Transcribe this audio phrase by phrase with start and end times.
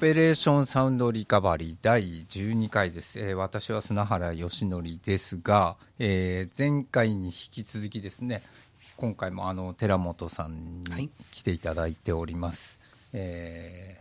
[0.00, 8.40] ペレーションサウンドリカバリー第12回です、えー私は砂原義則ですが、えー前回に引き続きですね
[8.96, 11.02] 今回もあの寺本さんはい。
[11.02, 12.80] に来ていただいております、
[13.12, 14.00] えー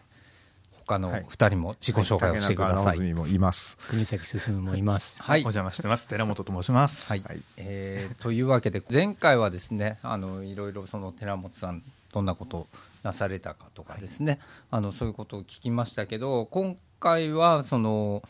[0.87, 1.25] 他のはい。
[1.25, 3.77] 2人も自己紹介をしてください、竹中直澄もいます。
[3.89, 5.21] 国崎進もいます。
[5.21, 5.41] はい。
[5.41, 6.07] お邪魔してます。
[6.07, 7.07] 寺本と申します。
[7.07, 7.21] はい。
[7.21, 7.39] はい。
[7.57, 12.67] えーというわけで前回はですねあのいろいろその寺本さんどんなことを
[13.03, 14.39] なされたかとかですね、
[14.71, 18.23] あのそういうことを聞きましたけど今回はその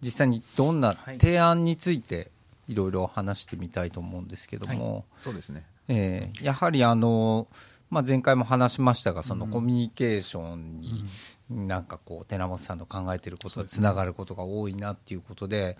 [0.00, 1.18] 実際にどんなはい。
[1.18, 2.30] 提案について
[2.68, 5.64] いろいろ話してみたいと思うんですけども、そうですね。
[5.88, 7.46] えーやはりあの、
[7.90, 11.04] まあ、前回も話しましたがそのコミュニケーションに
[11.50, 15.76] なんかこう寺本さんの考えていることがつながることが多いなっていうことで。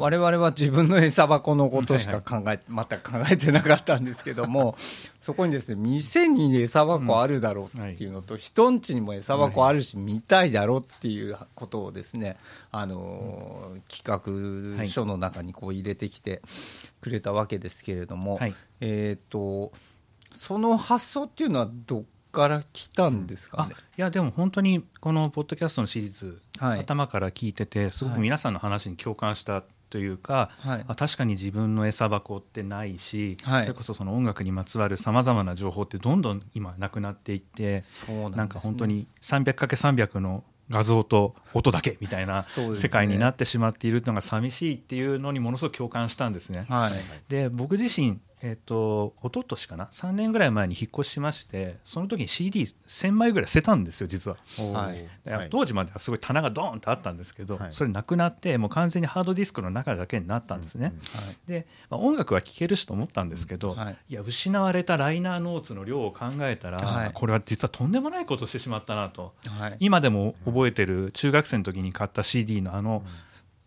[0.00, 4.74] 我々は自分の餌箱のことしか考え、全く考えてなかったんですけども
[5.20, 12.38] そこにですね店に餌箱あるだろうっていうのと、人んちにも餌箱あるし見たいだろうっていうことをですね、
[12.72, 16.40] あのー企画書の中にこう入れてきて
[17.02, 18.54] くれたわけですけれども、はい。
[18.80, 19.70] えっ、と
[20.32, 23.74] その発想っていうのはどっから来たんですかあね。
[23.98, 26.80] いやでも本当にこのポッドキャストのシリーズ、はい。
[26.80, 30.84] 頭から聞いててすごく皆さんの話に共感したというか、はい。
[30.86, 33.62] あ確かに自分の餌箱ってないし、はい。
[33.64, 38.36] それこそその音楽にまつわるさまざまな情報ってどんどん今なくなっていってそうなんね。
[38.36, 46.66] なんか本当に 300×300 の画像と音だけみたいな世界になってしまっているのが寂しいっていうのにものすごく共感したんですね。
[46.68, 46.92] はい。
[47.28, 54.36] で僕自身、えっと一昨年かな？3年ぐらい前に引っ越ししましてその時に CD1000 枚ぐらい捨てたんですよ実は。
[54.72, 54.96] はい。
[55.24, 57.72] で当時まではすごい棚がドーンとあったんですけど、はい。
[57.72, 60.94] それなくなってもう完全にハードディスクの中だけになったんですね。
[61.46, 63.96] で、まあ、音楽は聴けるしと思ったんですけど、はい。
[64.08, 67.10] い、や失われたライナーノーツの量を考えたら、はい。
[67.12, 69.34] これは実はとんでもないことをしてしまったなと。
[69.46, 69.76] はい。
[69.80, 73.04] 今でも覚えてる中学生の時に買った CD のあの、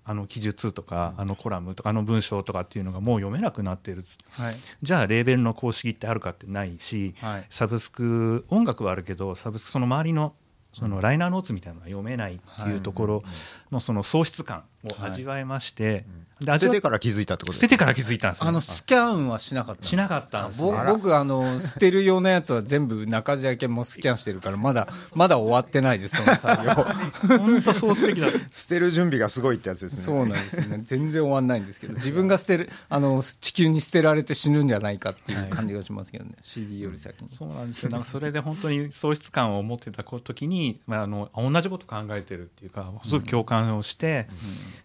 [0.05, 4.03] あの記述とか、あのコラムとかあの文章とかっていうのがもう読めなくなってる。
[4.31, 4.55] はい。
[4.81, 7.45] じゃあレーベルの公式ってあるかってないし、はい。
[7.49, 10.33] サブスク音楽はあるけどサブスクその周りの
[10.73, 13.23] そのライナーノーツみたいなのが読めないっていうところ
[13.73, 16.05] のその喪失感を味わいまして、
[16.39, 18.47] で捨味わててから気づいたってこと捨ててから気づいたんですよ。
[18.47, 19.87] あのスキャンはしなかったの？
[19.87, 26.71] しなかったんですぼ僕あの捨てるようなやつは全部中地けもスキャンしてるからまだまだ終わってないですその作業。
[27.37, 28.27] 本当そうすべきだ。
[28.51, 30.03] 捨てる準備がすごいってやつですね。
[30.03, 30.81] そうなんですね。
[30.83, 37.29] 全然終わんないんですけど自分が捨てるあの地球に捨てられて死ぬんじゃないかっていう感じがしますけどね、CD より先に。
[37.29, 37.89] そうなんですよ。
[37.89, 44.27] なんかそれで本当に喪失感を持ってた時に、まあ、あの同じこと考えてるっていうかすごく共感をして、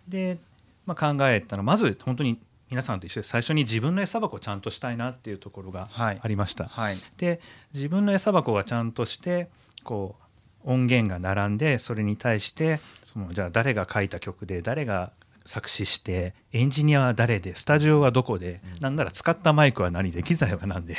[0.09, 0.39] で、
[0.87, 2.39] まあ、考えたのはまず本当に
[2.71, 6.19] 皆さんと一緒で最初に自分の餌箱をちゃんとしたいなっていうところがはい。
[6.21, 6.65] ありました。
[6.65, 6.97] はい。
[7.17, 7.41] で
[7.73, 9.49] 自分の餌箱がちゃんとして
[9.85, 10.17] こ
[10.65, 15.13] う音源が並んでそれに対してそのじゃあ誰が書いた曲で誰が
[15.47, 20.97] 作詞してエンジニアは誰でスタジオはどこで、なんなら使ったマイクは何で機材は何で,、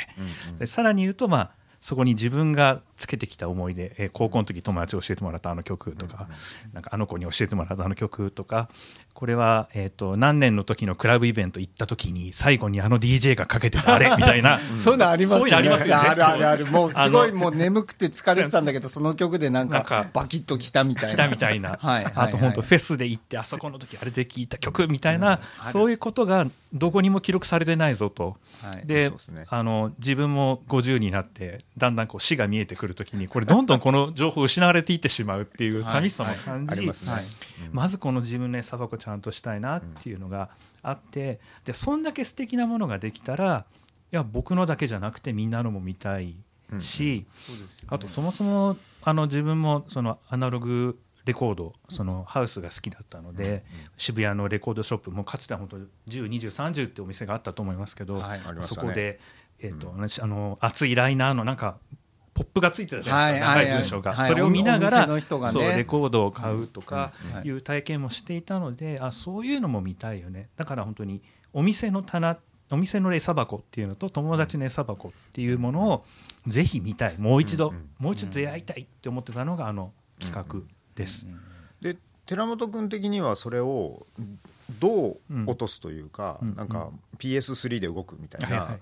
[0.58, 6.28] でさらに言うとまあそこに自分がつけてきた思い出、えー高校の時友達に教えてもらったあの曲とか,、
[6.74, 8.68] なんかあの子に教えてもらったあの曲とか
[9.14, 14.58] これは、えー、と何年の時のクラブイベント行った時に最後にあの DJ がかけてたあれ みたいな。
[14.58, 16.08] そういうのありますそういうのありますよね。
[16.08, 16.66] あるあるある。
[16.66, 21.14] もうすごいもう眠くて疲れてたんだけどその曲でなんかバキッときたみたいな。
[21.14, 25.40] 来たみたいな、 はいはいあと本当フェスで行ってあそこの時あれで聴いた曲みたいな、
[25.72, 28.86] そういうことがどこにも記録されてないぞと、はい。
[28.86, 29.46] でね。
[29.48, 36.86] あの自分も50になってだんだんこう死が見えてくる時にこれどんどんこの情報失われていってしまうっていう寂しさも感じ、ね。
[36.86, 37.24] はい。
[37.72, 40.50] まずこの自分の餌箱ちゃんとしたいなっていうのが
[40.82, 43.66] あってでそんだけ素敵なものができたら
[44.12, 46.36] いや僕のだけじゃなくてみんなのも見たい
[46.80, 47.26] し、
[47.88, 53.64] あとそもそもあの自分もそのアナログレコードそのハウスが好きだったので、
[53.96, 55.76] 渋谷のレコードショップもかつては本当
[56.08, 58.22] 102030ってお店があったと思いますけど、
[58.62, 59.18] そこで、
[59.58, 61.76] えーとあの熱いライナーのなんか
[62.40, 65.06] ポップがついてたじゃないですか、はい長い文章が、はいそれを見ながら、
[65.50, 70.48] そうレコードを買うとかうんいう体験もしていたので、あそういうのも見たいよね。
[70.56, 71.20] だから本当に
[71.52, 72.38] お店の棚
[72.70, 76.04] お店の餌箱っていうのと友達の餌箱っていうものを
[76.46, 77.18] ぜひ見たい。
[77.18, 81.26] もう一度、もう一度出会いたいって思ってたのがあの企画です。
[81.82, 84.06] で寺本君的にはそれを
[84.78, 88.78] どううん落とすというか、うんなんか PS3 で動くみたいな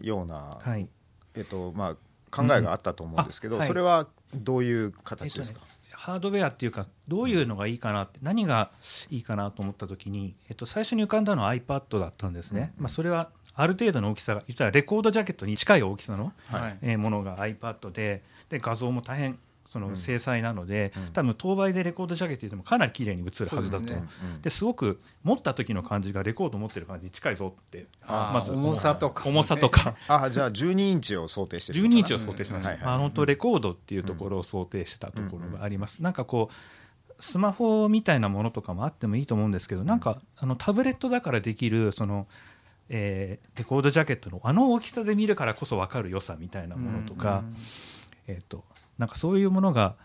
[0.00, 0.88] ような、はい。
[1.34, 1.96] えっとまあ、
[2.32, 3.68] 考えがあったと思うんですけど、うんあはい。
[3.68, 8.72] それはどういう形ですか、えっとねハードウェアっていうかどういうのがいいかなって何が
[9.10, 16.78] いいかなと思った時に、えっと、最初に浮かんだのは iPad だったんですね、まあ、それはある程度の大きさが言ったらレコードジャケットに近い大きさの、はい。
[16.82, 19.38] えーものが iPad でで画像も大変
[19.72, 23.84] その精細なので、多分当倍でレコードジャケットでもかなり綺麗に映るはずだと。
[23.84, 24.04] ね。
[24.42, 29.26] ですごく持った時の感じがレコード持ってる感じに近いぞってまず重さとか。
[29.26, 29.94] 重さとか。
[30.08, 32.94] あじゃあ12インチを想定してるのか12なインチを想定しました、うんはいはい。
[32.96, 36.54] あの本当レコードっていうところを想定したところがあります、なんかこう
[37.22, 42.26] スマホみたいなものとかもあってもいいと思うんですけどなんかあのタブレットだからできるその、
[42.90, 47.44] えーレコードジャケットのあの大きさで見るからこそ分かる良さみたいなものとか、
[48.26, 48.64] えー、と
[48.98, 49.96] なんかそういうものが、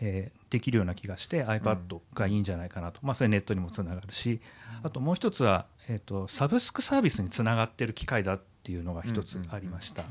[0.00, 4.40] えーできるような気がして iPad がいいんじゃないかなと、まあ、それネットにもつながるし。
[4.84, 10.04] あともう一つは、えー、とサブスクサービスにつながってる機会だっていうのが一つありました。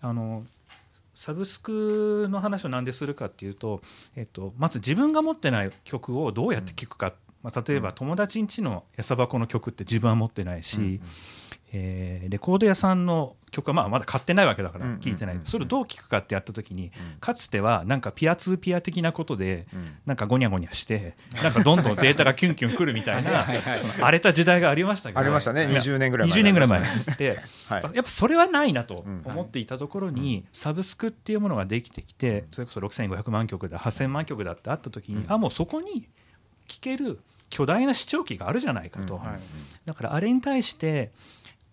[0.00, 0.44] あの
[1.14, 3.82] サブスクの話を何でするかっていうと、
[4.14, 7.12] えっと、まず自分が持ってない曲をどうやって聴くか、
[7.42, 11.00] まあ、例えば友達ん家の餌箱の曲って自分は持ってないし、
[11.72, 19.66] えーレコード屋さんの曲はまあまだ買ってないわけだから聴いてない、それをどう聴くかってやった時に、かつてはなんかピアツーピア的なことで、
[20.04, 23.46] なんかゴニャゴニャしてなんかどんどんデータがキュンキュンくるみたいな
[24.00, 25.70] 荒れた時代がありましたけどありましたね。
[25.70, 26.82] いや20年ぐらい前20年ぐらい前
[27.16, 27.38] で、
[27.68, 27.82] はい。
[27.82, 36.08] やっぱそれはないなと思っていたところに、サブスクっていうものができてきてそれこそ6500万曲だ8000万曲だってあった時に、あもうそこに
[36.66, 37.20] 聴ける
[37.50, 39.20] 巨大な視聴器があるじゃないかと、
[39.86, 41.12] だからあれに対して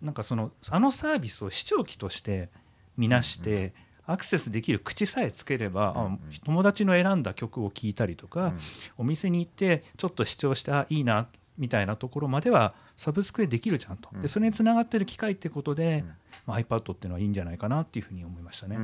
[0.05, 2.49] なんかそのあのサービスを視聴器として
[2.95, 3.73] 見なして、
[4.05, 8.53] アクセスできる口さえつければ、あ友達の選んだ曲を聴いたりとか、
[8.97, 16.05] お店に行ってちょっと視聴してあいいなみたいなところまではサブスクでできるじゃんと、でそれにつながってる機械ってことで、
[16.45, 18.77] まあ、iPad っていうのはいいんじゃないかなっていうふうに思いましたね。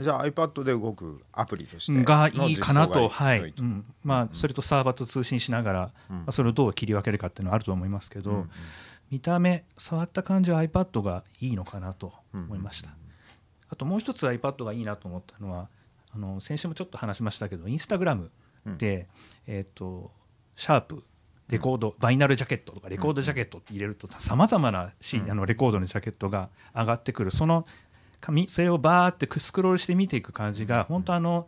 [0.00, 3.54] じゃあ iPad で動くアプリとしてのがいいかなと、はい。
[3.56, 3.84] うん。
[4.02, 8.46] まあ、それとサーバーと通信しながら、まあ、それをどう切り分けるかっていうのはあると思いますけど、
[9.14, 12.90] 見た目、触った感じは iPad がいいのかなと思いました。
[13.68, 15.68] あともう一つ iPad がいいなと思ったのは、
[16.12, 18.32] あの先週もちょっと話しましたけど、インスタグラム
[18.76, 19.06] で、
[19.46, 20.10] えっ、と、
[20.56, 21.04] シャープ、
[21.48, 27.30] レコード、バイナルジャケットとかレコードジャケットって入れるとさまざまなシーンあのレコードのジャケットが上がってくる。
[27.30, 27.66] その
[28.20, 31.46] 紙それをバーってスクロールして見ていく感じが本当あの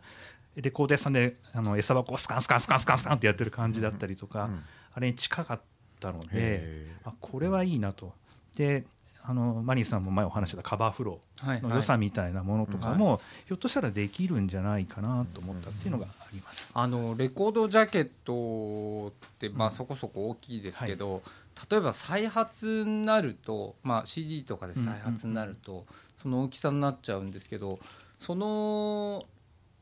[0.55, 4.49] レコード屋さんであの餌箱をスカンスカンスカンスカンスカンってやってる感じだったりとか、
[4.93, 5.63] あれに近かった
[6.11, 8.13] のでへあこれはいいなと。
[8.55, 8.85] で
[9.29, 16.71] あのマリーさんも前お話ししたカバーフローの良さみたいなものとかも、ひょっとしたらできるんじゃないかなと思ったっていうのがあります。
[16.73, 21.23] あのレコードジャケットって、まあ、そこそこ大きいですけど、
[21.69, 25.85] 例えば再発になると、まあ、CD とかで再発になると、
[26.21, 27.79] その大きさになっちゃうんですけど
[28.19, 29.23] その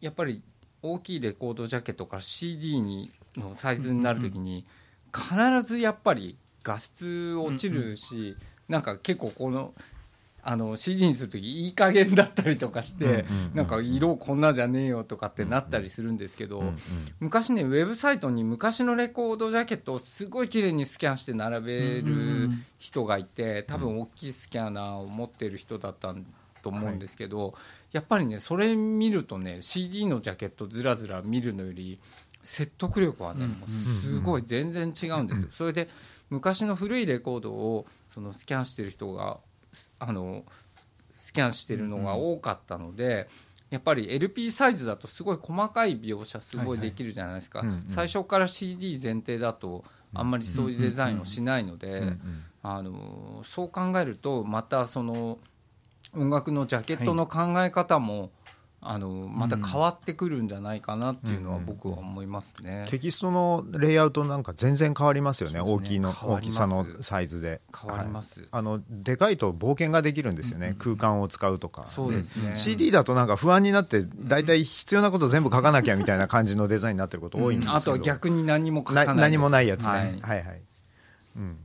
[0.02, 0.42] やっぱり
[0.82, 4.66] 大きいレコードジャケットから CD にのサイズになるときに、
[5.16, 8.36] 必ずやっぱり画質落ちるし、
[8.68, 9.74] なんか結構この。
[10.48, 13.26] あの CD にする時いい加減だったりとかして、
[13.56, 16.64] なんか色こんなじゃねえよとかってなったりするんですけど、
[17.20, 26.14] 昔ねウェブサイトに昔のレコードジャケットをすごい綺麗にスキャンして並べる人がいて多分大きいスキャナーを持ってる人だった
[26.62, 27.56] と思うんですけど、
[27.92, 32.00] やっぱりねそれ見るとね CD のジャケットずらずら見るのより
[32.46, 35.50] 説得力はね、もうすごい全然違うんですよ。
[35.52, 35.90] それで
[36.30, 39.40] 昔の古いレコードをそのスキャンしてる人が
[40.00, 40.46] あの
[41.12, 43.28] スキャンしてるのが多かったので、
[43.72, 49.84] やっぱり LP サイズだとすごい細かい描写すごいできるじゃないですか、最初から CD 前提だと
[50.14, 52.14] あんまりそういうデザインをしないので、
[52.62, 55.40] あのそう考えるとまたその
[56.14, 58.30] 音楽のジャケットの考え方も、
[58.88, 62.86] あのまた変わってくるんじゃないかなっていうのは僕は思いますね。
[62.90, 65.56] テキストのレイアウトなんか全然変わりますよね。
[65.56, 65.62] ね。
[65.62, 67.62] 大きいの大きさのサイズで。
[67.76, 68.42] 変わります。
[68.42, 68.50] はい。
[68.52, 71.88] あのでかいと冒険ができるんですよね、空間を使うとか。
[71.88, 72.56] そうですね。
[72.56, 79.08] CD だとなんか不安になって大体必要なこと全部書かなきゃみたいな感じのデザインになってること多いんですけど、あとは逆に何も書かない。
[79.08, 80.62] な何もないやつね、ははいい、はい。
[81.38, 81.58] うん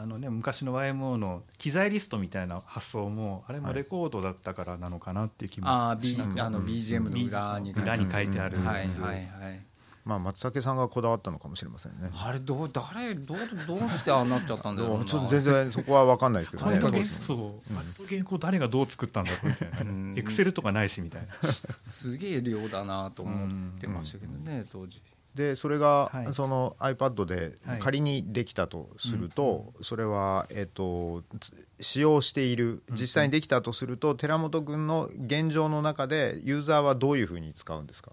[0.00, 9.60] あのね、昔の YMO の機材リストみたいな発想もあれもレコードだったからなのかなっていう気もあー、B あの BGM の裏に書いて裏に書いてあるはいはいはい。
[10.06, 12.10] まあ、松竹さんがこだわったのかもしれませんね。
[12.14, 14.98] あれどう誰どうどうしてああなっちゃったんだろう。
[15.00, 16.70] な ちょっと全然そこは分かんないですけどね。
[16.70, 19.24] とにかくねそう原稿誰がどう作ったん。
[19.24, 21.28] だろうみたいなエクセルとかないしみたいな。
[21.84, 25.02] すげえ量だなと思ってましたけどね当時
[25.34, 26.34] でそれが、はい。
[26.34, 27.78] その iPad ではい。
[27.78, 32.82] 仮にできたとすると、それは、えっとつ使用している。
[32.90, 38.12] 実際にできたとすると、寺本君の現状の中でユーザーはどういうふうに使うんですか、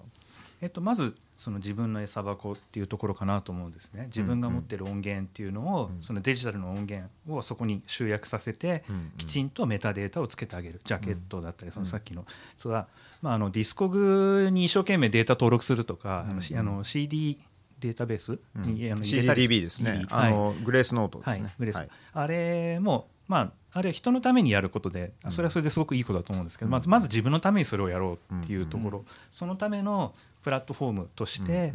[0.62, 4.06] えっと、まずその自分の餌箱っていうところかなと思うんですね。
[4.08, 8.84] 自分が持ってる音源っていうのを、そのデジタルの音源をそこに集約させて、
[9.18, 10.82] きちんとメタデータをつけてあげる。
[10.84, 12.26] ジャケットだったり、そのさっきの
[12.58, 12.88] それは、
[13.22, 17.40] まあ、あの Discogs に一生懸命データ登録するとか、あのあの CD
[17.80, 21.92] データベースに、あの入れたり CDDB ですね、あの Gracenote ですね、グレース。
[22.14, 31.74] あれもまああれは人のためにやることでそれはそれですごくいいことだと思うんですけど、まずまず自分のためにそれをやろうっていうところ、そのためのプラットフォームとして、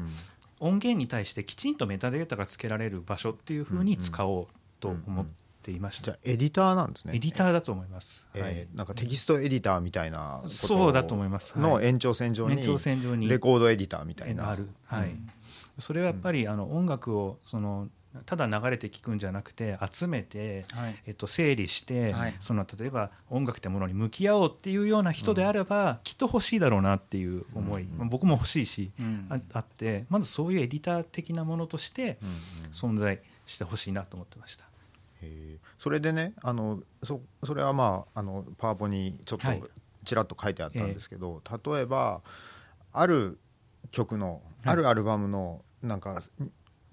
[0.59, 4.47] 音源に対してきちんとメタデータがつけられる場所っていうふうに使おう
[4.81, 5.27] と思っ
[5.63, 7.15] ていました、じゃあエディターなんですね。
[7.15, 11.59] エディターだと思います、えー、はい、なんかテキストエディターみたいなそうだと思います。
[11.59, 13.29] の延長線上に延長線上に。
[13.29, 14.51] レコードエディターみたいな。
[14.51, 14.69] ある。
[14.87, 15.15] はい、
[15.79, 17.89] それはやっぱりあの音楽をその
[18.27, 32.19] ただ流れて聞くんじゃなくて集めて、はい、えっと、整理して、はい、その例えば音楽ってものに向き合おうっていうような人であれば、うん、きっと欲しいだろうなっていう思い、うん、僕も欲しいし、うん、ああってまずそういうエディター的なものとして
[32.73, 34.67] 存在してほしいなと思ってました。
[35.79, 39.69] それでねあのそそれはまああのパワポにちょっと
[40.05, 42.23] ちらっと書いてあったんですけど、はい、例えば
[42.93, 43.39] ある
[43.91, 46.23] 曲のあるアルバムのなんか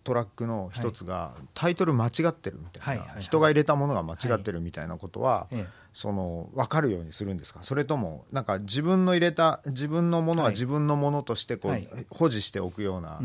[0.09, 5.47] トラックの一つがタイトル間違ってるみたいな、人が入れたものが間違ってるみたいなことは、
[5.93, 7.61] その分かるようにするんですか？
[7.61, 13.21] それともなんか自分の入れた自分のものは自分のものとしてこう、保持しておくような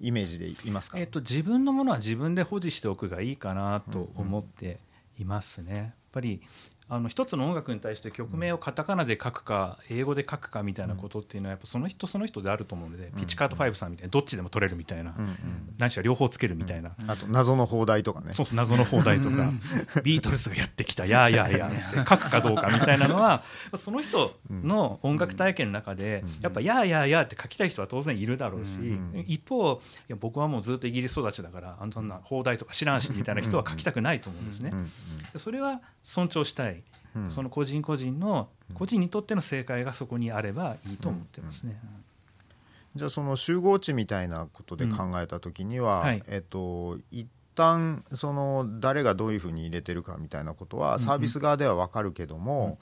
[0.00, 4.80] イメージでいますか、えっと、自分のものは自分で保持しておくがいいかなと思って
[5.20, 5.76] いますね。
[5.76, 6.42] やっぱり
[6.88, 15.14] あの一つの音楽に対して曲名をカタカナで書くか英語で書くかみたいなことっていうのはやっぱその人その人であると思うので、ピッチカート5さんみたいなどっちでも取れるみたいな、
[15.78, 18.34] 何しろ両方つけるみたいな、あと謎の放題とかね。
[18.34, 19.50] そうそう謎の放題とか
[20.04, 23.42] ビートルズがやってきた「やーやーやー」って書くかどうかみたいなのは
[23.76, 28.70] その人の音楽体験の中でやっぱ「やーやーやー」って書きたい人は当然いるだろうし、
[29.26, 29.78] 一方い
[30.08, 34.72] や僕はもうずっとイギリス育ちだからあんな放題とか知らんしみたいな人は書きたくないと思うんですね。
[35.36, 36.75] それは尊重したい
[37.30, 41.80] その個人個人の個人にとっての正解がそこにあればいいと思ってますね。
[42.94, 52.78] じゃあその集合値みたいなことで考えた時には、うんはい、えっと一旦その誰がどういうふうに入れてるかみたいなことはサービス側では分かるけども、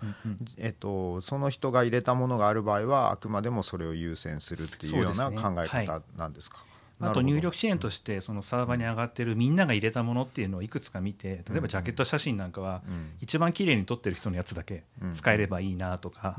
[0.59, 6.65] えっと、その人が入れたものがある場合はあくまでもそれを優先するっていうような考え方なんですか？
[7.11, 12.83] あと入力支援としてそのサーバーに上がってるみんなが入れたものっていうのをいくつか見て例えばジャケット写真なんかは
[13.21, 16.37] 一番綺麗に撮ってる人のやつだけ使えればいいなとか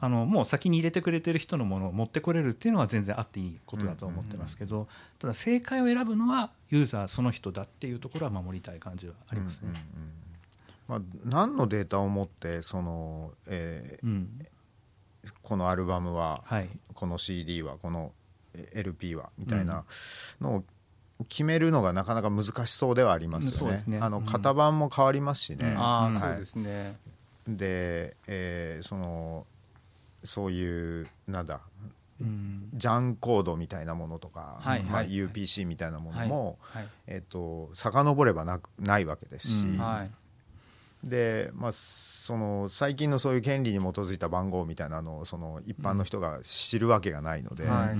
[0.00, 9.68] あのもう先に入れてくれてる人のものを持ってこれるっていうのは全然あっていいことだと思ってますけどただ正解を選ぶのはユーザーその人だっていうところは守りたい感じはありますね。
[10.86, 14.46] まあ、何のデータを持ってその、えー、うん、
[15.42, 18.12] このアルバムは、はい、この CD はこの
[18.74, 19.84] LP はみたいな
[20.40, 20.64] のを
[21.28, 23.82] 決めるのがなかなか難しそうではありますよね。
[23.86, 23.98] ね。
[24.00, 25.74] あの型番も変わりますしね。
[25.76, 26.96] あそうですね。
[27.46, 29.46] で、えー、その
[30.24, 31.60] そういうなんだ、
[32.20, 40.10] うん、ジャンコードみたいなものとか、はいまあ、UPC みたいなものも、はいはい、えっ、ー、と遡ればなくないわけですし、うんはい、
[41.04, 41.72] でまあ
[42.24, 47.96] その最近のそういう権利に基づいた番号みたいなのをその一般の人が知るわけがないので、はい、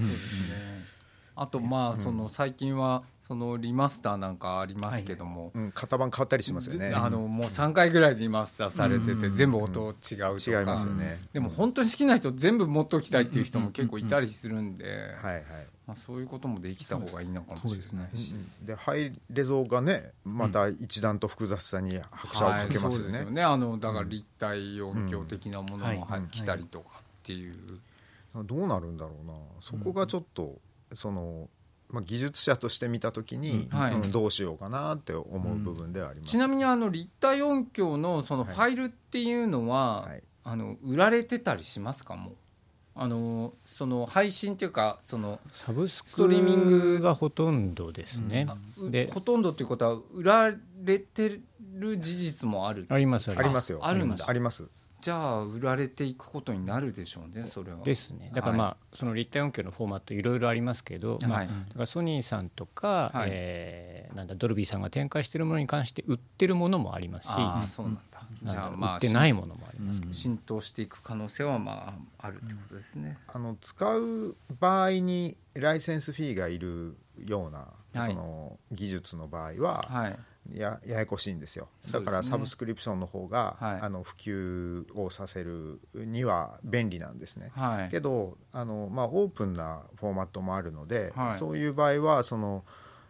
[1.36, 6.92] あとまあその最近はそのリマスターなんかありますけども、うん、型番変わったりしますよね。
[6.94, 11.18] あのもう3回ぐらいリマスターされてて、全部音違うとか、違いますよね。
[11.32, 14.84] でも本当に好きな人全部持っておきたいっていう人も結構いたりするんで、
[15.22, 15.44] はいはい。
[15.86, 23.42] まあ、そういうこともできた方がいいのかもしれないしでハイレゾがねまた一段と複雑さに拍車をかけますよね,、よね。
[23.42, 27.54] あのだから立体音響的なものも来たりとかっていう、
[28.34, 29.34] どうなるんだろうな。
[29.60, 30.58] そこがちょっと、
[30.94, 31.48] その
[31.94, 33.78] まあ、技術者として見た時に、うん。
[33.78, 33.94] はい。
[33.94, 42.16] うん、どうしようかなって思う部分ではあります、ちなみにあの立体音響のそのファイルっていうのは、はい、あの売られてたりしますか？
[42.16, 42.32] も
[42.96, 48.46] あのその配信というかそのサブスクリーミングがほとんどですね、
[48.78, 51.40] うん、でほとんどということは売られて
[51.72, 52.86] る事実もある。
[52.88, 53.30] あります。
[53.30, 53.80] ありますよ。
[53.82, 54.24] あるんだ。
[54.28, 54.68] あります
[55.04, 57.84] じゃあ売られていくことになるでしょうねそれは。
[57.84, 58.30] ですね。
[58.34, 68.02] だからまあ、はい、その立体音響のフォーマットいろいろありますけど、はい、まあ、だからソニーさんとか、はい、えー、なんだドルビーさんが展開しているものに関して売ってるものもありますしあそうなんだ。
[68.44, 76.96] じゃあまあ売ってないものもありますけど、浸透していく可能性はまああるってことですね、あの使う場合にライセンスフィーがいる
[77.26, 77.66] ような
[78.06, 80.18] その技術の場合は、はい
[80.52, 81.68] やややこしいんですよ。
[81.90, 92.64] だからサブスクリプションの方が、ね、あの普及をさせるには便利なんですね、はい、けどあの、まあ、オープンなフォーマットもあるので、はい、そういう場合はその、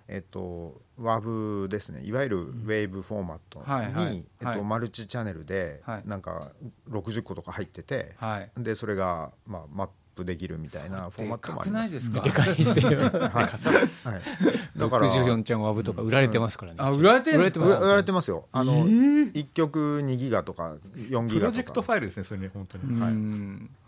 [0.06, 2.02] えっと、WAV ですね。
[2.04, 6.52] いわゆるウェーブフォーマットに、はいはい、えっと、マルチチャンネルでなんか
[6.88, 8.14] 60個とか入ってて、
[8.56, 9.92] でそれが、まあ、マップ
[10.22, 12.12] できるみたいなフォーマットもあります。
[12.12, 12.88] でかいですよ。
[12.90, 14.78] はい。
[14.78, 16.78] だから64ちゃんワブとか売られてますからね。
[16.78, 17.72] あ売られて売られてます。
[17.72, 18.46] 売られてますよ。
[18.52, 18.86] あの
[19.34, 21.28] 一曲2ギガとか4ギガとか。
[21.34, 23.00] プロジェクトファイルですねそれね本当に。
[23.00, 23.14] はい。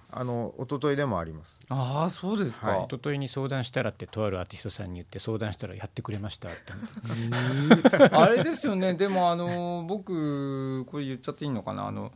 [0.09, 1.61] あの一昨日でもあります。
[1.69, 2.77] ああそうですか。
[2.77, 6.59] 一昨日に相談したらってとあるアーティストさんに言って相談したらやってくれましたって。
[8.13, 8.95] あれですよね。
[8.95, 11.89] でもあの僕これ言っちゃっていいのかな？
[11.89, 12.13] あの。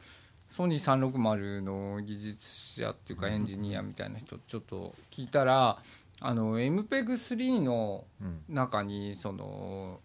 [0.50, 2.46] ソニー360の技術
[2.80, 5.78] 者っていうかエンジニアみたいな人ちょっと聞いたら
[6.20, 8.04] あの MPEG3 の
[8.48, 10.00] 中にその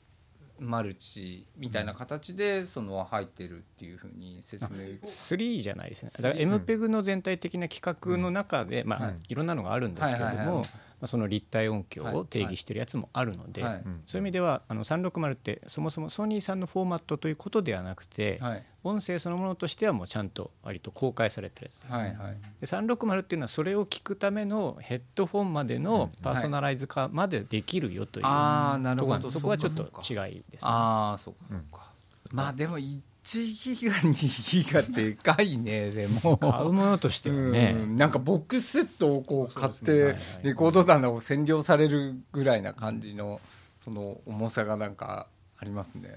[0.60, 4.70] マルチみたいな形でその入ってるっていうふうに説明
[5.04, 6.12] 3じゃないですね。
[6.16, 9.36] だから MPEG の全体的な規格の中で、まあ、い。
[9.36, 13.74] ろんなのがあるんですけれどもまあ、その立体音響を定義してるやつもあるので、はい。
[13.74, 21.98] はい、そういう意味ではあの360ってそもそもソニーさんのフォーマットということではなくて、はい、音声そのものとしてはもうちゃんと割と公開されてるやつですね。
[21.98, 29.28] はいはい、で360っていうのはそれを聞くためのヘッドフォンまでのパーソナライズ化までできるよという、あなるほど。
[29.28, 30.70] そこはちょっと違いですね。
[30.70, 31.90] あそうかそうか、
[32.32, 36.38] うん、まあでも1ギガ2ギガでかいね でも。
[36.38, 43.42] 買うものとしてはね、うん、なんかボックスセットをこう買ってレコード棚を占領されるぐらいな感じの
[43.82, 45.26] その重さがなんか
[45.58, 46.10] ありますね。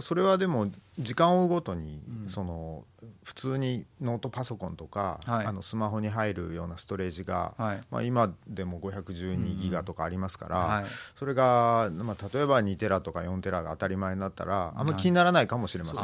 [0.00, 2.84] それはでも時間を追うごとに、その
[3.24, 7.54] 普通にノートパソコンとか、あのスマホに入るようなストレージが、
[7.90, 10.84] まあ、今でも512ギガとかありますから、
[11.16, 16.00] それが、まあ、例えば2テラとか4テラが当たり前になったらあんまり気にならないかもしれませんね。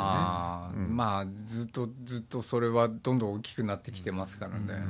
[0.89, 4.83] まあずっとずっとそれはどんどん大きくなってきてますからね。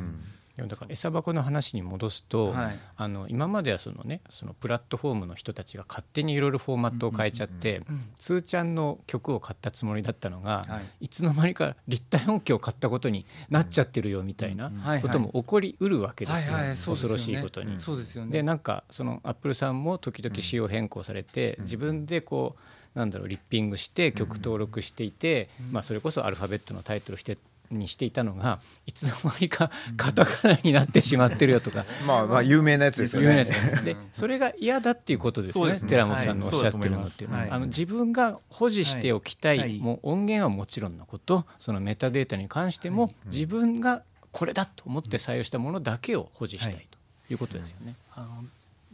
[0.56, 7.80] だから餌箱の話に戻すと、はい、あの今まではそのねそのプラットフォームの人たちが勝手にいろいろフォーマットを変えちゃって、
[8.18, 14.70] ツーチャンの曲を買ったつもりだったのが、はい、いつの間にか立体音響を買ったことになっちゃってるよみたいな
[15.02, 17.76] ことも起こりうるわけですよ、恐ろしいことに。
[17.76, 18.26] でね。
[18.30, 27.36] でなんかそのアップルさんも時々仕様変更されて、自分でこうなんだろうリッピングして曲登録していて、まあ、それこそアルファベットのタイトルして
[27.71, 31.85] にしていたのがいつの間にかカタカナになってしまってるよとか。
[32.07, 33.45] まあまあ有名なやつですよね。
[33.85, 35.79] でそれが嫌だっていうことですね。
[35.81, 37.25] 寺本さんのおっしゃってるのって。
[37.25, 46.99] いうのは、あの自分が保持しておきたい、もう音源はもちろんのことそのメタデータに関しても、自分がこれだと思って採用したものだけを保持したいと
[47.31, 47.35] い。
[47.35, 47.95] うことですよね。
[48.15, 48.45] あの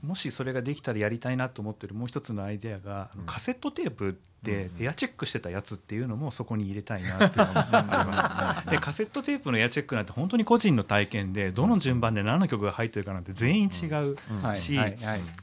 [0.03, 14.17] もしそれができたらやりたいなと思ってるもう一つのアイデアが、カセットテープってエアチェックしてたやつっていうのもそこに入れたいなっていうのがあります、 でカセットテープのエアチェックなんて本当に個人の体験でどの順番で何の曲が入ってるかなんて全員違う
[14.57, 14.79] し、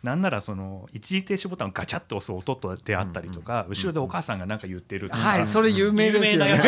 [0.04, 6.60] なんならその一時停止ボタンをガチャッと押す音とであったりとか、後ろでお母さんが何か言ってるはいそれ有名ですよね。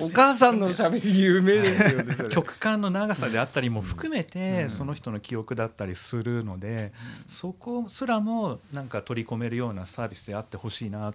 [0.00, 6.92] お母さんのしゃべり有名ですよね曲間の長さであったりも含めて、その人の記憶だったりするので、
[7.26, 11.12] そこすらもなんか取り込めるようなサービスであってほしいな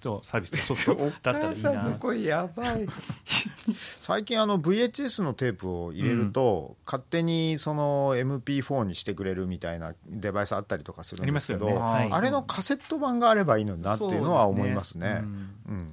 [0.00, 1.96] とサービスでソフトだったらいいな。
[1.98, 2.86] これやばい。
[4.00, 11.78] 最近あの VHS のテープを入れると、うん、勝手にその MP4 にしてくれるみたいなデバイスあったりとかするんですけどあ、ね。
[11.78, 15.22] はい、あれのカセット版があればいいのになっていうのは思いますね。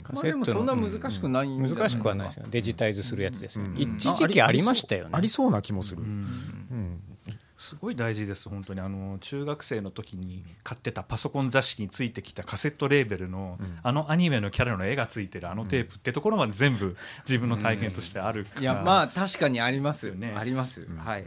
[0.04, 2.46] カセットそんな難しくない、うん、難しくはないですよ。
[2.50, 5.10] デジタイズするやつですよ、一時期ありましたよね。
[5.14, 5.52] ありそう。
[5.52, 7.02] な気もする、うん
[7.58, 8.82] すごい大事です本当に。
[8.82, 16.96] あの中学生の時に買ってたパソコン雑誌についてきたカセットレーベルの、うん、あのアニメのキャラの絵がついてるあのテープってところまで全部
[17.28, 20.08] 自分の体験としてあるから、うん、いやまあ確かにあります。
[20.08, 20.34] よね。
[20.38, 21.26] あります、はい。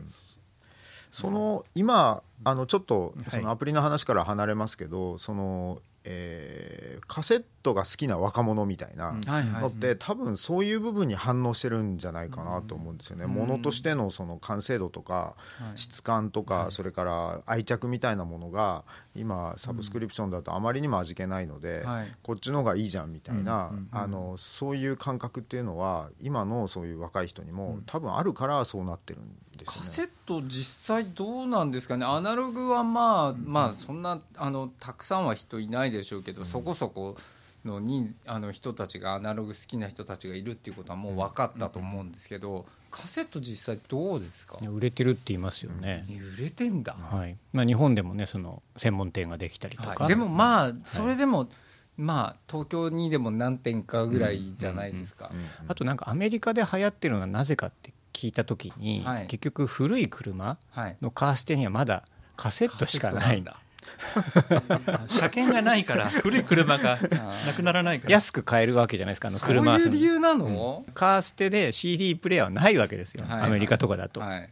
[1.11, 9.13] その今あのちょっとそのアプリの話から離れますけど、はい、そのえー、カセットが好きな若者みたいな
[9.61, 13.27] のって多分そういう部分に反応してるんじゃないかなと思うんですよね。
[13.27, 15.35] ものとしてのその完成度とか
[15.77, 21.85] 質感とかそれから愛着みたいなものが今サブスクリプションだとあまりにも味気ないので
[22.23, 29.25] こっちの方がいいじゃんみたいなあのそういう感覚っていうのは今のそういう若い人にも多分あるからそうなってるん
[29.57, 29.79] ですね。
[29.81, 32.07] カセット実際どうなんですかね。
[32.07, 37.17] アナログはまあまあそんなあのたくさんは人いないでしょうけど、そこそこ
[37.65, 44.57] のにあの人たちがアナログ好きな人たちがいるっていうことはもう分かったと思うんですけど、カセット実際どうですか？
[44.69, 46.07] 売れてるって言いますよね、
[46.39, 47.37] 売れてんだ、はい。
[47.53, 51.49] まあ、日本でもねその専門店ができたりとか、はい、でもまあそれでも、はい
[51.97, 55.31] まあ東京にでも何店かぐらいじゃないですか、
[55.69, 60.57] あとなんかアメリカで流行ってるのはなぜかって聞いた時に、はい、結局古い車
[61.03, 62.05] のカーステにはまだ
[62.37, 63.61] カセットしかない、んだ
[65.09, 66.99] 車検がないから古い車が
[67.47, 68.13] なくならないから。
[68.13, 74.49] 安く買えるわけじゃないですかあの車そういう理由なの、うん、カーステで CD プレーヤーはないわけですよ、はい、アメリカとかだと、はい、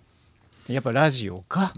[0.73, 1.75] やっぱラジオか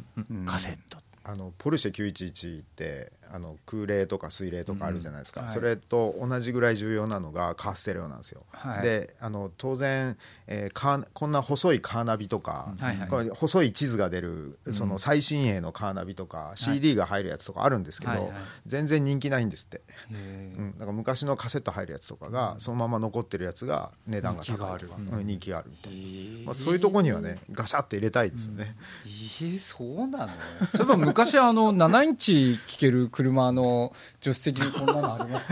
[0.46, 5.47] カセット、あのポルシェ911ってあの空冷とか水冷とかあるじゃないですか、うん。
[5.47, 10.16] はい、それと同じぐらい重要なのがカーステレオなんですよ、はい、であの当然、
[10.47, 18.33] えー、こんな細いカーナビとか、はいはい、細い地図が出るその最新鋭のカーナビとか、うん、CD が入るやつとかあるんですけど、はいはい、
[18.66, 25.71] 全然人気ないんですって、うん、だから昔のカセット入るやつとかがそのまま残ってるやつが値段が高いとか人気がある。
[25.88, 30.33] みまあ、そういうとこにはねガシャって入れたいですよね、えー、そうなの？
[30.73, 35.49] そういえば昔あの7インチ聴ける車の助手席にこんなのありまし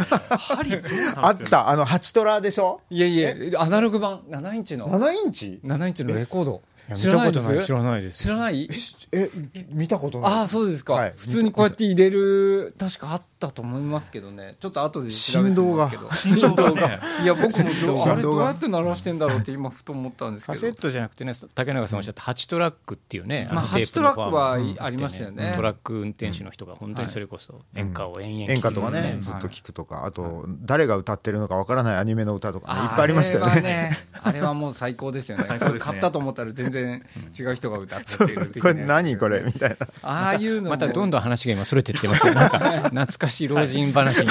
[0.49, 0.83] たね。
[1.17, 1.69] あった。
[1.69, 2.81] あの8トラでしょ？
[2.91, 4.89] いやいやアナログ版7インチの。
[4.89, 6.63] 7インチ ?7 インチのレコード。
[6.95, 7.67] 知らないです？
[7.67, 8.23] 知らないです。
[8.23, 8.69] 知らない？
[9.13, 9.31] え？
[9.71, 10.33] 見たことない。
[10.33, 14.57] ああそうですか、はい、普通にこうやって入れる確かあったと思いますけどね。
[14.61, 16.11] ちょっと後で調べてみますけど。
[16.11, 17.01] 振動が。
[17.23, 17.49] いや僕
[17.87, 20.55] もあれどうやって鳴らしてんだろうって今ふと思ったんですけど。
[20.55, 25.53] カセットじゃなくてね竹中さんおっしゃった8トラックっていうね、まあ、8トラックはありましたよね。
[25.57, 33.97] トラック運転手の人が本当にそれこそ演歌を延々演歌とかねずっと聞くとかあと誰が歌ってるのかわからないアニメの歌とかいっぱいありましたよね。
[34.23, 35.45] あれはもう最高ですよね。
[35.79, 37.05] 買ったと思ったら全然
[37.39, 39.77] 違う人が歌ってってるこれ何これみたいな。
[40.03, 42.35] ああいうのまたどんどん話が今それてってますよ。
[42.35, 42.59] なんか
[42.91, 44.27] 懐かしい老人話に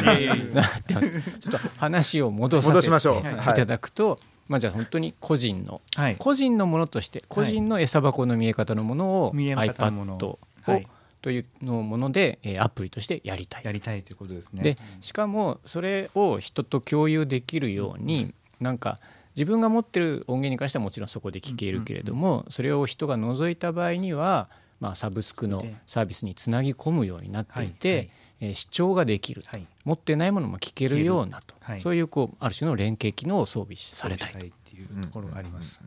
[0.53, 1.09] なってます。
[1.39, 3.53] ちょっと話を戻させてい。
[3.53, 4.17] ただくと、
[4.49, 10.87] まあ、じゃあ本当に個人の、はい、個人のものとして個人の餌箱の見え方のものを iPad を、はい、
[11.21, 13.61] というのもので、えー、アプリとしてやりたい。
[13.65, 14.63] やりたいということですね。
[14.63, 18.95] でしかもそれを人と共有できるように、うん、なんか
[19.35, 27.97] 自分が持ってる音源に関してはもちろんそこで聞けるけれども、それを人が除いた場合には、まあ、サブスクのサービスにつなぎ込むようになっていて、はい。
[27.97, 34.67] はいえー、視聴ができる、はい、持ってないものも聞けるようなと、はい、そういうこうある種の連携機能を装備されたいと。
[34.77, 35.81] いうところがあります。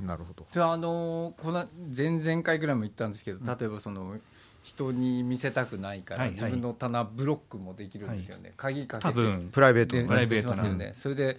[0.00, 0.46] なるほど。
[0.50, 4.16] じゃあ、あのこの前々回ぐらいも言ったんですけど例えばその
[4.62, 9.14] 人に見せたくないから、自分の棚ブロックもできるんですよね、鍵かけて。
[9.50, 11.38] プライベートプライベートますよねそれで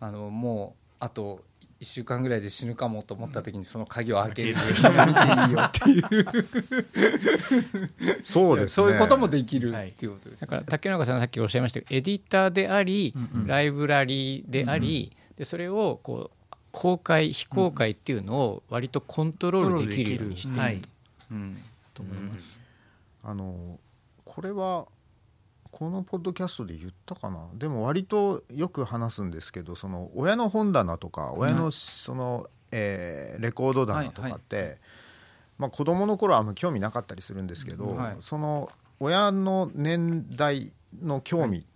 [0.00, 1.42] あのもうあと
[1.80, 4.56] 1週間ぐらいで死ぬかもと思った時にその鍵を開ける。
[4.56, 6.04] 見ていいよっていう
[8.22, 20.88] そうです、ね、そういうこともできるっていうことです、だから竹中さんさっきおっしゃいましたけどエディターであり、うんうん、ライブラリーであり、うんうん、でそれをこう公開非公開っていうのを割とコントロールできるようにしていると,、
[21.32, 21.56] うん、
[21.92, 22.60] と思います。
[23.22, 23.78] あの
[24.24, 24.86] これは
[25.70, 27.38] このポッドキャストで言ったかな？
[27.54, 34.78] でも割とよく話すんですけどその親の本棚とか親のその、えー、レコード棚とかって、はいはい、
[35.58, 41.66] まあ、子供の頃はあんま興味なかったりするんですけど、はい、その親の年代の興味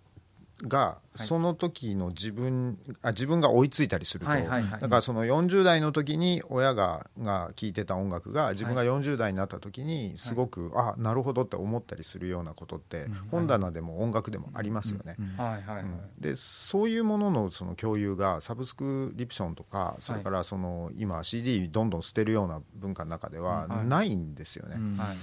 [0.67, 15.17] がその時の自分あ自分が追いついたりすると、だからその40代の時に親がが聴いてた音楽が自分が40代になった時にすごく、あなるほどって思ったりするようなことって本棚でも音楽でもありますよね。
[16.19, 24.75] でそういうもののその共有がサブスクリプションとかそれからその今 CD どんどん捨てるような文化の中ではないんですよね。
[24.97, 25.17] はい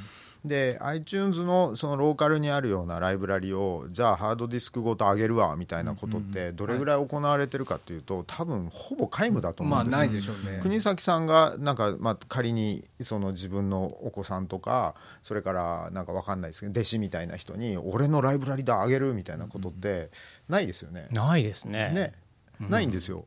[0.45, 20.11] で iTunes のそのローカルにあるようなライブラリをじゃあハードディスクごと上げるわみたいなことってどれぐらい行われてるかっていうと多分ほぼ皆無だと思うんですよ、ね、国崎さんがなんかまあ仮にその自分のお子さんとかそれからなんか分かんないですけど弟子みたいな人に俺のライブラリで上げるみたいなことって
[20.49, 21.09] ないですよね。
[21.11, 21.93] ないですね。
[21.95, 22.15] ね
[22.61, 23.25] ないんですよ。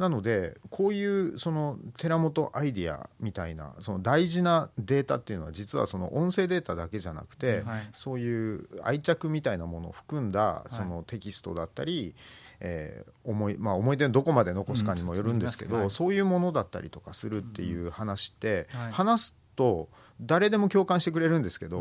[0.00, 12.14] なのでこういうその寺本アイディアみたいなその大事なデータっていうのは実はその音声データだけじゃなくて、はい、そういう愛着みたいなものを含んだそのテキストだったり、はい、
[12.60, 21.80] えー、思いまあ、思い出どこまで残すかにもよるんですけど、うんはい、そういうものだったりとかするっていう話って、話すと誰でも共感してくれるんですけど、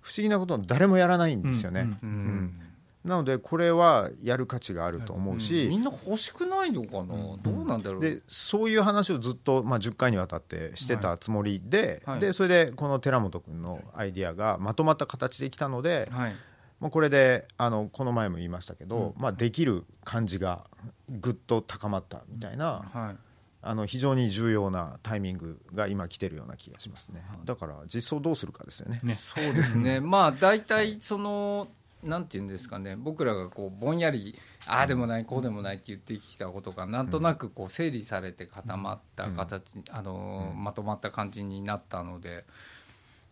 [0.00, 1.82] 不思議なことは誰もやらないんですよね。
[2.02, 2.60] うん、うん
[3.04, 8.00] なのでこれはやる価値があると思うし、うん、みんな欲しくないのかな、うん、どうなんだろう？
[8.02, 16.34] でそういう話をずっと、まあ、10回にわたってしてたつもりではい、でそれでこの寺本君のアイディアがまとまった形できたので、はい、
[16.78, 20.64] まあ、これであのこの前も言いましたけど、まあ、できる感じが
[21.08, 23.16] ぐっと高まったみたいな、はい、
[23.62, 29.00] あの非常に重要なタイミングが今来てるような気がしますね、だから実装どうするかですよね。
[29.02, 30.00] ねそうですね。
[30.00, 31.68] まあ大体その
[32.02, 34.34] なんていうんですかね僕らがこうぼんやり
[34.66, 42.44] ああでもないこうでもないって言ってきたことがなんとなくこう整理されて固まった形、あのまとまった感じになったので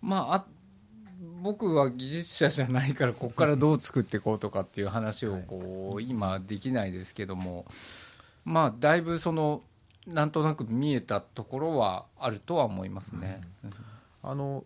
[0.03, 0.45] まあ
[1.43, 7.65] 僕は技術者じゃないからここからどう作っていこうとかっていう話をこう今できないですけども
[8.45, 9.63] まあだいぶその
[10.07, 13.41] なんとなく見えたところはあるとは思いますね。
[14.23, 14.65] あの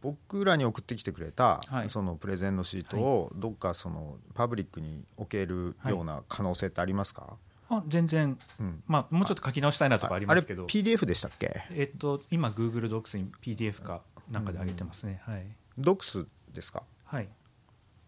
[0.00, 7.36] 僕らに送ってきてくれた、そのプレゼンのシートをどっかそのパブリックに置けるような可能性ってありますか、
[7.68, 10.66] あ全然、うん、まあ、もうちょっと書き直したいなとかありますけど。
[10.66, 11.64] PDF でしたっけ？
[11.70, 15.46] えっと今 Google Docs に PDF かなんかで上げてますね、はい、
[15.78, 16.82] Docs ですか？
[17.04, 17.28] はい。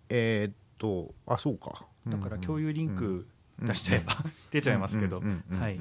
[0.08, 1.86] えー、っとあそうか。
[2.06, 3.26] だから共有リンク
[3.58, 4.12] 出しちゃえば
[4.52, 5.20] 出ちゃいますけど。
[5.58, 5.80] はい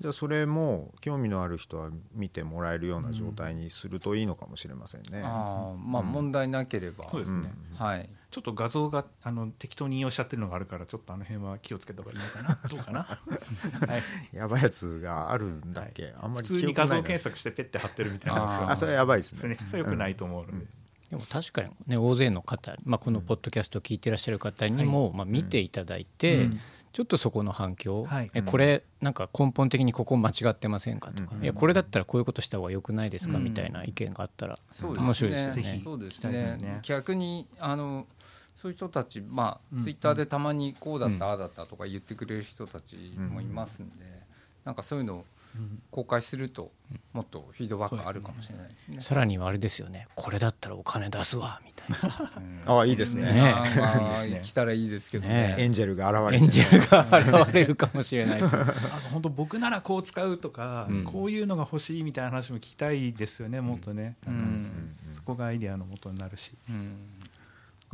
[0.00, 5.22] じゃあそれも興味のある人は見てもらえるような状態にするといいのかもしれませんね。
[5.24, 8.08] あまあ問題なければ、そうですね、はい。
[8.30, 12.68] ちょっと画像があの適当に引用しちゃってるのがあるからちょっとあの辺は気をつけた方がいいのかな。
[12.68, 13.00] どうかな、
[13.88, 13.98] は
[14.32, 19.56] い、やばいやつがあるんだっけ、はい、あんまり普通に画像検索してペッて貼ってるみたいなあそれやばいですね。
[19.68, 20.68] それよくないと思うので、うん。
[21.10, 26.60] でも確かにね大勢の方、まあ、このポッドキャストを聞いてらっしゃる方にも、まあ、見ていただいて、うん
[26.92, 34.58] ちょっとそこの反響、はい、えこれなんか根本的にここ間違ってませんかとか、うん、いやこれだったらこういうことした方がよくないですか、みたいな意見があったら。
[34.82, 35.80] 面白いですよね。
[35.84, 36.10] そうで
[36.46, 36.80] すね。
[36.82, 38.06] 逆にあの
[38.54, 43.98] そういう人たち、まあ、ツイッターでたまにこうだった、ああだったとか言ってくれる人たちもいますんで、
[44.64, 45.24] なんかそういうのを
[45.90, 46.72] 公開すると
[47.12, 49.00] もっとフィードバックあるかもしれないですね。
[49.00, 50.06] さらにはあれですよね。
[50.14, 52.32] これだったらお金出すわみたいな。
[52.66, 53.24] ああいいですね。
[53.32, 55.56] ねまあ来たらいいですけどね。
[55.58, 58.42] エンジェルが現れエンジェルが現れるかもしれない。
[59.12, 63.60] 本当僕ならこう使うとか、こういうのが欲しいみたいな話も聞きたいですよね。
[63.60, 64.16] もっとね。
[65.10, 66.56] そこがアイデアの元になるし。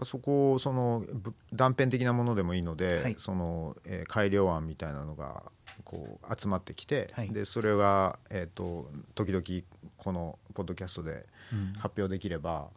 [0.03, 1.05] そこをその
[1.53, 5.45] 断片的なものでもいいので、はい、その、えー、改良案みたいなのが
[5.85, 9.43] こう集まってきて、はい、でそれが、えーと、時々
[9.97, 11.27] このポッドキャストで
[11.79, 12.69] 発表できれば、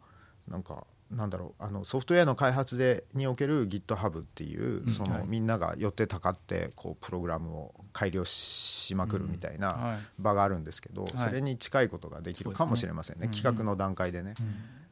[0.46, 14.34] うん、なんかなんだろうあのソフトウェアの開発でにおける GitHub っていう、うん、その、はい、みんなが寄ってたかってこうプログラムを改良しまくるみたいな場があるんですけど、それに近いことができるかもしれませんね、ね企画の段階でね。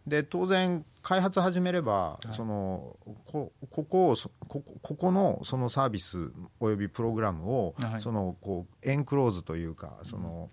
[0.07, 4.17] で当然開発始めれば、はい、そのこここを
[4.49, 10.51] こここのそのサービスおよびプログラムを、はい、そのこうエンクローズというかその、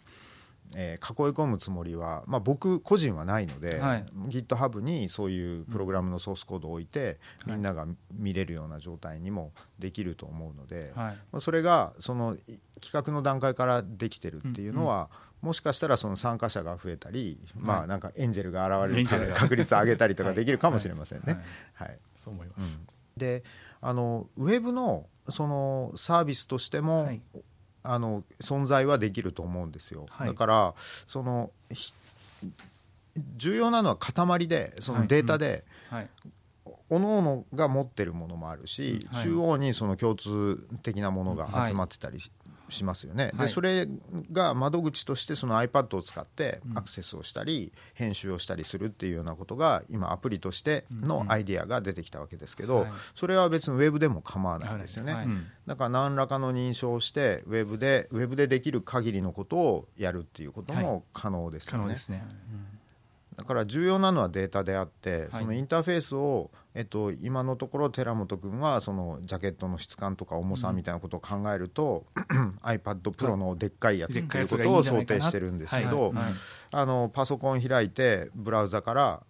[0.75, 12.37] えー、囲い込むつもりは、まあ、僕個人はないので、はい、GitHub にそういうプログラムのソースコードを置いて、うん、みんなが見れるような状態にもできると思うので、はい、それがその
[12.81, 21.37] 企画の段階からできてるっていうのは、うんうんもしかしたらその参加者が増えたり、まあなんかエンジェルが現れる確率を上げたりとかできるかもしれませんね。
[21.73, 22.79] はい、そう思います。
[23.17, 23.43] で、
[23.81, 27.11] あのウェブのそのサービスとしても、
[27.83, 30.05] あの存在はできると思うんですよ。
[30.17, 30.73] だから
[31.07, 31.51] その
[33.35, 35.65] 重要なのは塊でそのデータで、
[36.89, 42.19] 各々が持ってるものもあるし、中央にその共通的なものが集まってたり
[42.73, 43.87] しますよね、はい、でそれ
[44.31, 55.27] が窓口としてその iPad を使ってアクセスをしたり、編集をしたりするっていうようなことが今アプリとしてのアイディアが出てきたわけですけど、それは別にウェブでも構わないですよね、
[55.65, 61.95] だから何らかの認証をしてウェブでウェブでできる限りのことをやるっていうことも可能ですよね。
[63.37, 76.13] だから重要なのはデータであって、そのインターフェースを、えっと、今のところ寺本君はそのジャケットの質感とか重さみたいなことを考えると、うん、iPad Pro のでっかいやつっていうことを想定してるんですけど
[76.71, 79.23] あのパソコン開いてブラウザから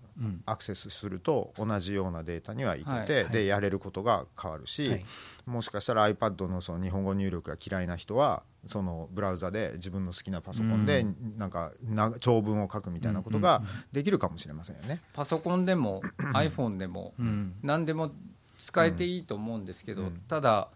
[0.46, 5.04] アクセスすると同じようなデータにはいけて、でやれることが変わるし、
[5.46, 11.06] もしかしたら iPad のその日本語入力が嫌いな人はそのブラウザで自分の好きなパソコンで
[11.38, 11.74] なんか
[12.20, 15.02] 長文を書くみたいなことができるかもしれませんよね。
[15.14, 16.02] パソコンでも
[16.34, 17.14] iPhone でも
[17.62, 18.12] 何でも
[18.58, 20.70] 使えていいと思うんですけど、ただ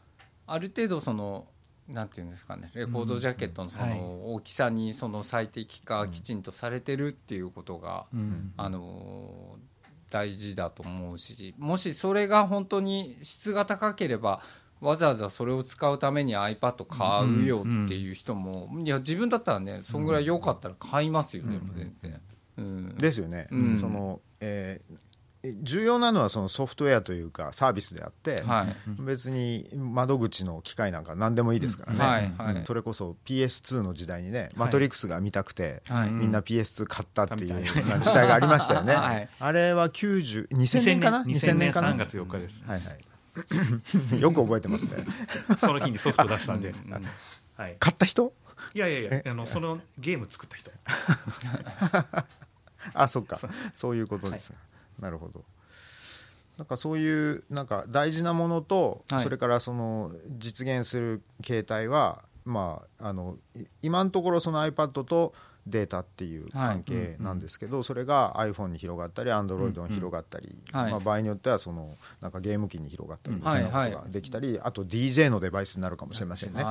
[0.45, 1.47] ある程度その
[1.88, 8.06] なんていうんですかねレコードジャケットのその大きさにその最適化きちんとされてるっていうことが、
[8.58, 9.58] あの
[10.12, 14.41] 大事だと思うしもしそれが本当に質が高ければ
[14.82, 22.22] わざわざそれを使うために iPad 買うよっていう人も、いや自分だったらねそんぐらい良かったら買いますよね、全然。
[22.58, 23.48] うん、ですよね。
[23.80, 24.96] そのえー
[25.62, 32.00] 重要なのはそのソフトウェアというかサービスであって、はい、別に窓口の機械なんか何でもいいですからね、
[32.38, 38.94] はいはい、それこそ PS2 の時代にね「マトリックス」が見たくて、みんな PS2 買ったっていう時代がありましたよね、
[39.40, 41.72] あれは90 2000年かな？2000年。
[41.72, 42.98] かな？3月4日です、はいはい
[44.19, 45.06] よく覚えてますね。
[45.58, 46.73] その日にソフト出したんで、
[47.56, 48.34] はい、買った人？
[48.73, 50.71] いやいやいやあのそのゲーム作った人。
[52.93, 53.39] あそっか。
[53.73, 54.58] そういうことです、は
[55.00, 55.43] い、なるほど。
[56.58, 63.38] なんかそういうなんか大事なものと、はい、それからその実現する形態はまああの
[63.82, 65.34] 今のところその iPad と
[65.70, 76.64] データっていう関係なんですけど、それが iPhone に広がったり Android に広がったり、まあ、場合によってはそのなんかゲーム機に広がったりみたいなことができたり、あと DJ のデバイスになるかもしれませんね、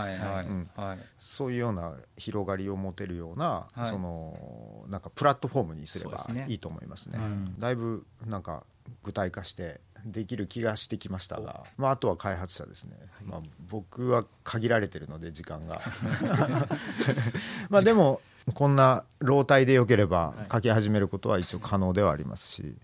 [1.18, 7.18] そういうような広がりを持てるような、そのなんかプラットフォームにすればいいと思いますね。
[7.58, 8.64] だいぶなんか
[9.02, 15.80] 具体化してできる気がしてきましたが、まあ、あとは開発者ですね、まあ、僕は限られてるので時間が。
[17.68, 18.20] まあでも
[18.54, 22.74] こんな老体でよければ書き始めることは一応可能ではありますし。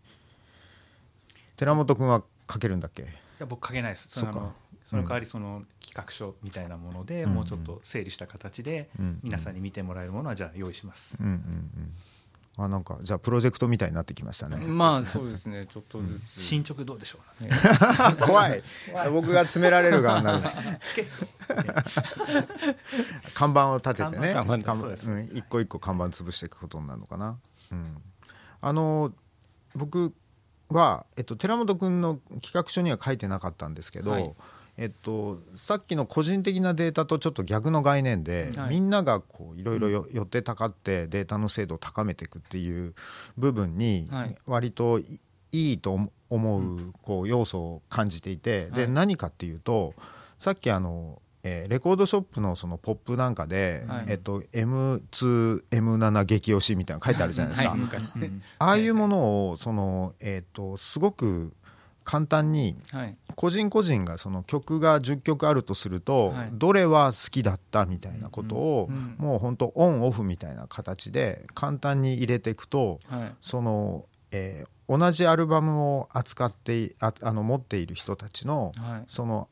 [1.57, 3.03] 寺本君は書けるんだっけ？
[3.03, 3.07] い
[3.39, 4.09] や僕書けないです。
[4.09, 4.53] その
[4.85, 8.91] その代わりその企画書みたいなもので、もうちょっと整理した形で
[9.23, 11.19] 皆さんに見てもらえるものはじゃあ用意します。
[11.21, 11.93] うんうんうん
[12.59, 14.59] あなんかじゃあプロジェクトみたいになってきましたね。
[14.67, 15.67] まあそうですね。
[15.73, 17.51] ちょっとずつ、進捗どうでしょう、ね、
[18.21, 18.63] 怖い。
[19.11, 20.43] 僕が詰められる側になる
[23.35, 24.35] 看板を立ててね。
[24.35, 27.39] 看板うん、一個一個看板潰していくことになるのかな。
[27.71, 28.03] うん、
[28.61, 29.13] あの
[29.75, 30.13] 僕
[30.69, 34.35] は、えっと、寺本君の企画書には書いてなかったんですけど、はい
[34.79, 42.95] えっと、さっきの個人的なデータとちょっと逆の概念で、はい、みんながこういろいろ寄ってたかってデータの精度を高めていくっていう
[43.37, 44.09] 部分に
[44.47, 45.21] 割とい
[45.53, 45.99] いと
[46.31, 49.95] 思うこう要素を感じていて、で何かっていうと
[50.39, 57.81] さっきあのえー、レコードショップのそのポップなんかで、はい、えっと、M2M7 激推しみたいなの書いてあるじゃないですか、はい、
[58.61, 61.53] ああいうものをその、えーとすごく
[62.05, 62.77] 簡単に
[63.35, 68.89] 個人個人がその曲が10曲あるとするとどれは好きだったみたいなことを
[69.19, 73.01] もう本当オンオフみたいな形で簡単に入れていくと
[73.41, 78.73] そのえ同じアルバムを扱ってああの持っている人たちの
[79.09, 79.49] その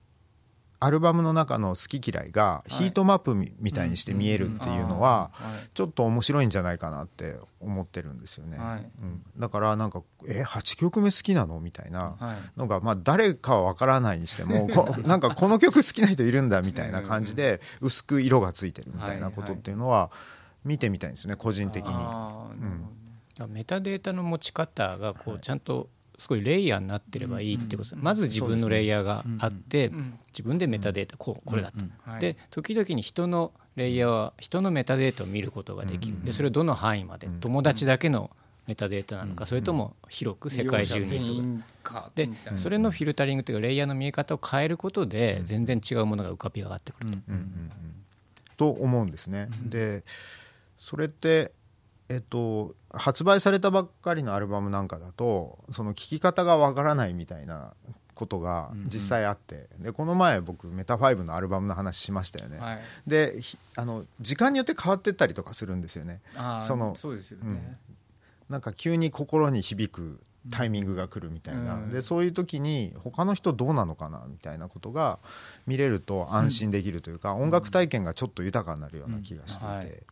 [0.82, 5.30] アルバムの中の好き嫌いがヒートマップみたいにして見えるっていうのは
[5.74, 12.16] ちょっと面白いんじゃないかなって思ってるんですよね、はい、うん、だからなんか「え8曲目好きなの?」みたいな
[12.56, 20.10] のが、まあ、誰かは分からないにしても こなんかこの曲好きな人いるんだみたいな感じで薄く色がついてるみたいなことっていうのは
[20.64, 21.92] 見てみたいんですよね個人的に。
[21.92, 25.90] うん、メタデータの持ち方がこうちゃんと
[26.20, 29.90] すごいレイヤーになってればいいってことです、まず自分のレイヤーがあって、
[30.28, 31.78] 自分でメタデータこうこれだと、
[32.20, 36.22] で時々に人のレイヤーは人のメタデータを見ることができる。
[36.22, 38.30] でそれをどの範囲まで友達だけの
[38.66, 42.28] メタデータなのかそれとも広く世界中にとかで。
[42.54, 47.12] それのフィルタリングというかレイヤーの見え方を変えることで全然違うものが浮かび上がってくる
[48.58, 48.66] と。
[48.66, 49.48] と思うんですね。
[49.64, 50.04] で
[50.76, 51.52] それって
[52.10, 57.72] えっと、発売されたばっかりのアルバムなんかだとその聴き方がわからないみたいな
[58.14, 63.34] ことが実際あって、うん、でこの前僕メタファイブのアルバムの話しましたよね、はい、で
[63.76, 66.20] あの時間によって変わってったりとかするんですよね。
[66.62, 67.76] そのそうですよね、うん、
[68.48, 70.20] なんか急に心に響く
[70.50, 75.20] タイミングが来るみたいな、うん、でそういう時に他の人どうなのかなみたいなことが
[75.68, 80.02] 見れると安心できるというか、音楽体験がちょっと豊かになるような気がしていて、はい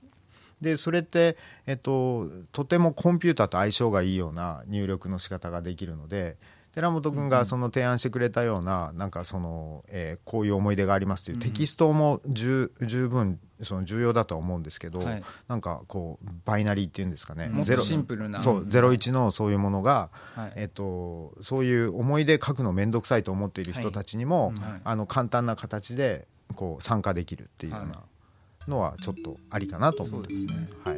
[0.60, 6.36] でそれって、えっと、とてもコンピューターと相性がいいような入力の仕方ができるので
[6.74, 17.50] 寺本君がその提案してくれたようななんかその、えー、こういう思い出がありますというテキストも十十分その重要だとは思うんですけど、はい、なんかこうバイナリーっていうんですかね。
[17.64, 18.40] ゼロシンプルな。
[18.40, 28.02] そう01のそういうものが、はい、えっと、そういう思い出書くの面倒くさいと思っている人たちにも、はい、あの簡単な形でこう参加できるっていうような
[28.68, 30.68] のはちょっとありかなと思ってですね。
[30.84, 30.97] はい